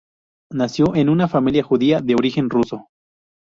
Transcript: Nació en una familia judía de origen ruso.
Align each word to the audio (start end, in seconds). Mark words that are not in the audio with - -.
Nació 0.51 0.95
en 0.95 1.09
una 1.09 1.27
familia 1.27 1.61
judía 1.61 2.01
de 2.01 2.15
origen 2.15 2.49
ruso. 2.49 2.87